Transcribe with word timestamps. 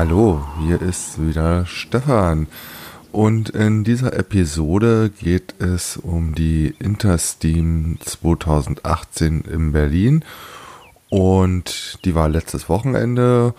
Hallo, 0.00 0.46
hier 0.60 0.80
ist 0.80 1.20
wieder 1.20 1.66
Stefan. 1.66 2.46
Und 3.10 3.50
in 3.50 3.82
dieser 3.82 4.12
Episode 4.12 5.10
geht 5.10 5.60
es 5.60 5.96
um 5.96 6.36
die 6.36 6.72
Intersteam 6.78 7.98
2018 7.98 9.40
in 9.40 9.72
Berlin. 9.72 10.24
Und 11.08 11.98
die 12.04 12.14
war 12.14 12.28
letztes 12.28 12.68
Wochenende. 12.68 13.54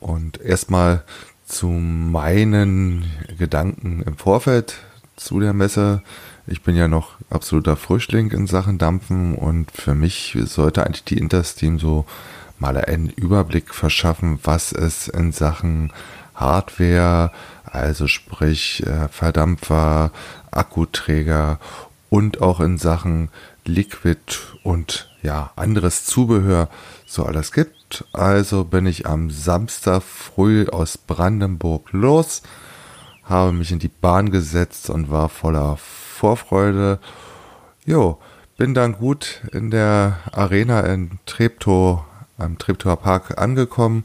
Und 0.00 0.40
erstmal 0.40 1.04
zu 1.44 1.68
meinen 1.68 3.04
Gedanken 3.38 4.02
im 4.02 4.16
Vorfeld 4.16 4.74
zu 5.14 5.38
der 5.38 5.52
Messe. 5.52 6.02
Ich 6.48 6.62
bin 6.62 6.74
ja 6.74 6.88
noch 6.88 7.12
absoluter 7.30 7.76
Frischling 7.76 8.32
in 8.32 8.48
Sachen 8.48 8.78
Dampfen 8.78 9.36
und 9.36 9.70
für 9.70 9.94
mich 9.94 10.36
sollte 10.46 10.84
eigentlich 10.84 11.04
die 11.04 11.18
Intersteam 11.18 11.78
so 11.78 12.06
mal 12.60 12.76
einen 12.76 13.08
Überblick 13.08 13.74
verschaffen, 13.74 14.38
was 14.44 14.72
es 14.72 15.08
in 15.08 15.32
Sachen 15.32 15.92
Hardware, 16.34 17.32
also 17.64 18.06
sprich 18.06 18.86
äh, 18.86 19.08
Verdampfer, 19.08 20.10
Akkuträger 20.50 21.58
und 22.08 22.40
auch 22.40 22.60
in 22.60 22.78
Sachen 22.78 23.30
Liquid 23.64 24.38
und 24.62 25.10
ja, 25.22 25.50
anderes 25.56 26.04
Zubehör 26.04 26.68
so 27.06 27.24
alles 27.24 27.52
gibt. 27.52 28.04
Also 28.12 28.64
bin 28.64 28.86
ich 28.86 29.06
am 29.06 29.30
Samstag 29.30 30.02
früh 30.02 30.66
aus 30.68 30.98
Brandenburg 30.98 31.92
los, 31.92 32.42
habe 33.24 33.52
mich 33.52 33.72
in 33.72 33.78
die 33.78 33.88
Bahn 33.88 34.30
gesetzt 34.30 34.90
und 34.90 35.10
war 35.10 35.28
voller 35.28 35.76
Vorfreude. 35.76 36.98
Jo, 37.84 38.18
bin 38.56 38.74
dann 38.74 38.94
gut 38.94 39.42
in 39.52 39.70
der 39.70 40.18
Arena 40.32 40.80
in 40.80 41.18
Treptow 41.26 42.04
am 42.40 42.58
Treptower 42.58 42.96
Park 42.96 43.38
angekommen. 43.38 44.04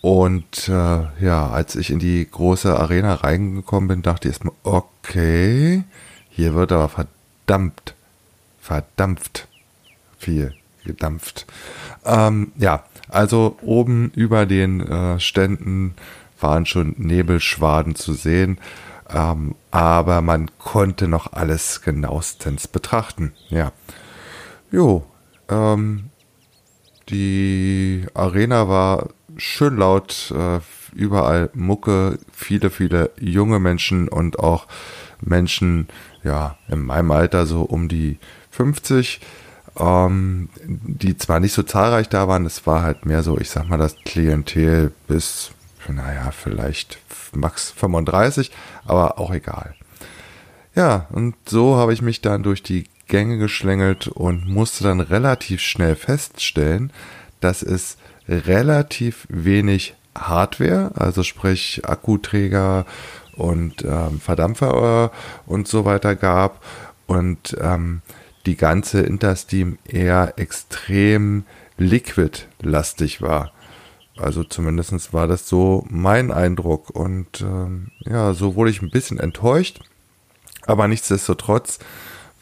Und 0.00 0.68
äh, 0.68 1.24
ja, 1.24 1.48
als 1.50 1.76
ich 1.76 1.90
in 1.90 2.00
die 2.00 2.28
große 2.28 2.78
Arena 2.78 3.14
reingekommen 3.14 3.88
bin, 3.88 4.02
dachte 4.02 4.28
ich 4.28 4.34
erstmal, 4.34 4.54
okay, 4.64 5.84
hier 6.28 6.54
wird 6.54 6.72
aber 6.72 6.88
verdammt, 6.88 7.94
verdampft 8.60 9.46
viel 10.18 10.54
gedampft. 10.84 11.46
Ähm, 12.04 12.52
ja, 12.56 12.84
also 13.08 13.56
oben 13.62 14.10
über 14.14 14.46
den 14.46 14.80
äh, 14.80 15.20
Ständen 15.20 15.94
waren 16.40 16.66
schon 16.66 16.94
Nebelschwaden 16.98 17.94
zu 17.94 18.14
sehen, 18.14 18.58
ähm, 19.08 19.54
aber 19.70 20.22
man 20.22 20.50
konnte 20.58 21.06
noch 21.06 21.32
alles 21.32 21.82
genauestens 21.82 22.66
betrachten. 22.66 23.32
Ja, 23.48 23.72
jo, 24.70 25.04
ähm, 25.48 26.10
die 27.08 28.06
Arena 28.14 28.68
war 28.68 29.08
schön 29.36 29.76
laut, 29.76 30.32
äh, 30.36 30.60
überall 30.94 31.50
Mucke, 31.54 32.18
viele, 32.32 32.70
viele 32.70 33.10
junge 33.18 33.58
Menschen 33.58 34.08
und 34.08 34.38
auch 34.38 34.66
Menschen, 35.20 35.88
ja, 36.22 36.56
in 36.68 36.82
meinem 36.82 37.10
Alter 37.10 37.46
so 37.46 37.62
um 37.62 37.88
die 37.88 38.18
50, 38.50 39.20
ähm, 39.78 40.48
die 40.64 41.16
zwar 41.16 41.40
nicht 41.40 41.52
so 41.52 41.62
zahlreich 41.62 42.08
da 42.08 42.28
waren, 42.28 42.44
es 42.44 42.66
war 42.66 42.82
halt 42.82 43.06
mehr 43.06 43.22
so, 43.22 43.38
ich 43.38 43.50
sag 43.50 43.68
mal, 43.68 43.78
das 43.78 43.96
Klientel 44.04 44.92
bis, 45.08 45.52
naja, 45.88 46.30
vielleicht 46.30 46.98
max 47.32 47.70
35, 47.70 48.50
aber 48.84 49.18
auch 49.18 49.32
egal. 49.32 49.74
Ja, 50.74 51.06
und 51.10 51.34
so 51.46 51.76
habe 51.76 51.92
ich 51.92 52.02
mich 52.02 52.20
dann 52.20 52.42
durch 52.42 52.62
die 52.62 52.86
Gänge 53.06 53.38
geschlängelt 53.38 54.08
und 54.08 54.48
musste 54.48 54.84
dann 54.84 55.00
relativ 55.00 55.60
schnell 55.60 55.96
feststellen, 55.96 56.92
dass 57.40 57.62
es 57.62 57.96
relativ 58.28 59.26
wenig 59.28 59.94
Hardware, 60.14 60.92
also 60.94 61.22
sprich 61.22 61.82
Akkuträger 61.84 62.86
und 63.36 63.84
ähm, 63.84 64.20
Verdampfer 64.20 65.10
äh, 65.12 65.50
und 65.50 65.68
so 65.68 65.84
weiter 65.84 66.14
gab. 66.16 66.64
Und 67.06 67.56
ähm, 67.60 68.02
die 68.46 68.56
ganze 68.56 69.02
Intersteam 69.02 69.78
eher 69.84 70.34
extrem 70.36 71.44
liquid-lastig 71.78 73.22
war. 73.22 73.52
Also 74.16 74.44
zumindest 74.44 75.12
war 75.12 75.26
das 75.26 75.48
so 75.48 75.84
mein 75.88 76.30
Eindruck. 76.30 76.90
Und 76.90 77.40
ähm, 77.40 77.90
ja, 78.00 78.34
so 78.34 78.54
wurde 78.54 78.70
ich 78.70 78.82
ein 78.82 78.90
bisschen 78.90 79.18
enttäuscht, 79.18 79.80
aber 80.66 80.88
nichtsdestotrotz 80.88 81.78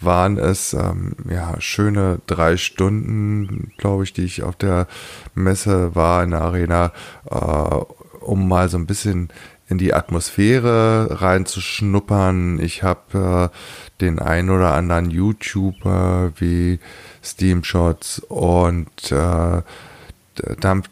waren 0.00 0.38
es 0.38 0.72
ähm, 0.72 1.14
ja 1.28 1.60
schöne 1.60 2.20
drei 2.26 2.56
Stunden, 2.56 3.72
glaube 3.76 4.04
ich, 4.04 4.12
die 4.12 4.24
ich 4.24 4.42
auf 4.42 4.56
der 4.56 4.86
Messe 5.34 5.94
war 5.94 6.24
in 6.24 6.30
der 6.30 6.40
Arena, 6.40 6.92
äh, 7.30 7.34
um 8.20 8.48
mal 8.48 8.68
so 8.68 8.78
ein 8.78 8.86
bisschen 8.86 9.30
in 9.68 9.78
die 9.78 9.94
Atmosphäre 9.94 11.20
reinzuschnuppern. 11.20 12.58
Ich 12.60 12.82
habe 12.82 13.50
äh, 13.52 14.00
den 14.00 14.18
ein 14.18 14.50
oder 14.50 14.74
anderen 14.74 15.10
YouTuber 15.10 16.32
wie 16.36 16.80
Steamshots 17.22 18.18
und 18.20 19.12
äh, 19.12 19.62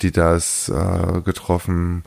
die 0.02 0.12
das 0.12 0.69
äh, 0.69 1.20
getroffen 1.22 2.04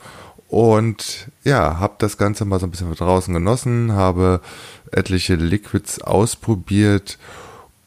und 0.52 1.30
ja, 1.44 1.78
habe 1.80 1.94
das 1.96 2.18
Ganze 2.18 2.44
mal 2.44 2.60
so 2.60 2.66
ein 2.66 2.70
bisschen 2.70 2.94
draußen 2.94 3.32
genossen, 3.32 3.92
habe 3.92 4.42
etliche 4.90 5.34
Liquids 5.34 6.02
ausprobiert 6.02 7.16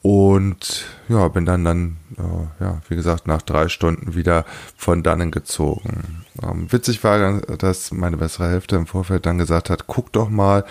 und 0.05 0.85
ja, 1.09 1.27
bin 1.29 1.45
dann 1.45 1.66
dann, 1.66 1.97
äh, 2.19 2.63
ja, 2.63 2.79
wie 2.89 2.95
gesagt, 2.95 3.25
nach 3.25 3.41
drei 3.41 3.69
Stunden 3.69 4.13
wieder 4.13 4.45
von 4.77 5.01
dannen 5.01 5.31
gezogen. 5.31 6.23
Ähm, 6.43 6.71
witzig 6.71 7.03
war, 7.03 7.41
dass 7.41 7.91
meine 7.91 8.17
bessere 8.17 8.47
Hälfte 8.51 8.75
im 8.75 8.85
Vorfeld 8.85 9.25
dann 9.25 9.39
gesagt 9.39 9.71
hat, 9.71 9.88
guck 9.88 10.11
doch 10.11 10.29
mal 10.29 10.63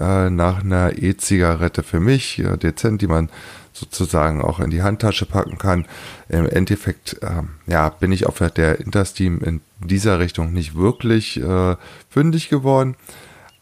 äh, 0.00 0.28
nach 0.28 0.64
einer 0.64 1.00
E-Zigarette 1.00 1.84
für 1.84 2.00
mich, 2.00 2.40
äh, 2.40 2.56
dezent, 2.56 3.00
die 3.00 3.06
man 3.06 3.28
sozusagen 3.72 4.42
auch 4.42 4.58
in 4.58 4.70
die 4.70 4.82
Handtasche 4.82 5.24
packen 5.24 5.56
kann. 5.56 5.86
Im 6.28 6.48
Endeffekt, 6.48 7.16
ähm, 7.22 7.50
ja, 7.68 7.90
bin 7.90 8.10
ich 8.10 8.26
auf 8.26 8.38
der 8.38 8.80
Intersteam 8.80 9.40
in 9.40 9.60
dieser 9.78 10.18
Richtung 10.18 10.52
nicht 10.52 10.74
wirklich 10.74 11.40
äh, 11.40 11.76
fündig 12.08 12.48
geworden. 12.48 12.96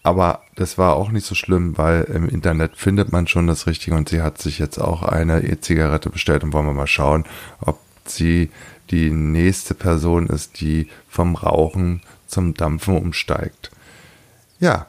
Aber 0.03 0.43
das 0.55 0.79
war 0.79 0.95
auch 0.97 1.11
nicht 1.11 1.27
so 1.27 1.35
schlimm, 1.35 1.77
weil 1.77 2.05
im 2.05 2.29
Internet 2.29 2.77
findet 2.77 3.13
man 3.13 3.27
schon 3.27 3.47
das 3.47 3.67
Richtige 3.67 3.97
und 3.97 4.09
sie 4.09 4.23
hat 4.23 4.39
sich 4.39 4.59
jetzt 4.59 4.79
auch 4.79 5.03
eine 5.03 5.43
E-Zigarette 5.43 6.11
bestellt 6.11 6.45
und 6.45 6.53
wollen 6.53 6.67
wir 6.67 6.73
mal 6.73 6.87
schauen, 6.87 7.25
ob 7.61 7.79
sie 8.07 8.51
die 8.91 9.11
nächste 9.11 9.75
Person 9.75 10.29
ist, 10.29 10.61
die 10.61 10.89
vom 11.09 11.35
Rauchen 11.35 12.01
zum 12.27 12.55
Dampfen 12.55 12.97
umsteigt. 12.97 13.71
Ja, 14.61 14.87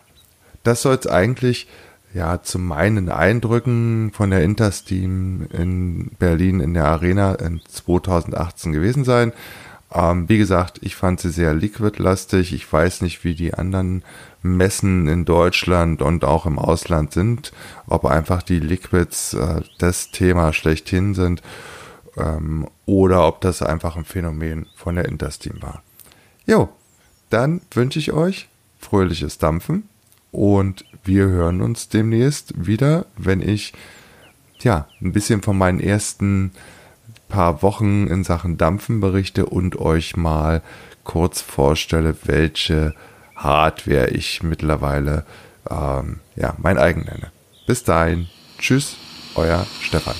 das 0.63 0.81
soll 0.81 0.95
es 0.95 1.07
eigentlich 1.07 1.67
ja 2.13 2.41
zu 2.41 2.57
meinen 2.59 3.09
Eindrücken 3.09 4.11
von 4.13 4.31
der 4.31 4.43
Intersteam 4.43 5.47
in 5.51 6.11
Berlin 6.17 6.59
in 6.59 6.73
der 6.73 6.85
Arena 6.85 7.35
in 7.35 7.61
2018 7.67 8.71
gewesen 8.71 9.03
sein. 9.03 9.31
Ähm, 9.93 10.29
wie 10.29 10.37
gesagt, 10.37 10.79
ich 10.81 10.95
fand 10.95 11.19
sie 11.19 11.31
sehr 11.31 11.53
liquidlastig. 11.53 12.53
Ich 12.53 12.71
weiß 12.71 13.01
nicht, 13.01 13.23
wie 13.23 13.33
die 13.33 13.53
anderen 13.53 14.03
Messen 14.41 15.07
in 15.07 15.25
Deutschland 15.25 16.01
und 16.01 16.23
auch 16.23 16.45
im 16.45 16.59
Ausland 16.59 17.13
sind, 17.13 17.51
ob 17.87 18.05
einfach 18.05 18.43
die 18.43 18.59
Liquids 18.59 19.33
äh, 19.33 19.61
das 19.79 20.11
Thema 20.11 20.53
schlechthin 20.53 21.15
sind 21.15 21.41
ähm, 22.17 22.67
oder 22.85 23.27
ob 23.27 23.41
das 23.41 23.61
einfach 23.61 23.95
ein 23.95 24.05
Phänomen 24.05 24.67
von 24.75 24.95
der 24.95 25.05
Intersteam 25.05 25.61
war. 25.61 25.81
Jo, 26.45 26.69
dann 27.29 27.61
wünsche 27.71 27.99
ich 27.99 28.13
euch 28.13 28.47
fröhliches 28.79 29.37
Dampfen 29.37 29.89
und 30.31 30.85
wir 31.03 31.27
hören 31.27 31.61
uns 31.61 31.89
demnächst 31.89 32.65
wieder, 32.65 33.05
wenn 33.17 33.41
ich 33.41 33.73
ja 34.59 34.87
ein 35.01 35.11
bisschen 35.13 35.41
von 35.41 35.57
meinen 35.57 35.79
ersten 35.79 36.51
paar 37.29 37.61
Wochen 37.61 38.07
in 38.07 38.23
Sachen 38.23 38.57
Dampfen 38.57 38.99
berichte 38.99 39.45
und 39.45 39.77
euch 39.77 40.17
mal 40.17 40.61
kurz 41.03 41.41
vorstelle, 41.41 42.15
welche 42.25 42.93
Hardware 43.35 44.09
ich 44.09 44.43
mittlerweile 44.43 45.25
ähm, 45.69 46.19
ja 46.35 46.55
mein 46.57 46.77
eigen 46.77 47.05
nenne. 47.05 47.31
Bis 47.65 47.83
dahin, 47.83 48.27
tschüss, 48.57 48.97
euer 49.35 49.65
Stefan. 49.81 50.15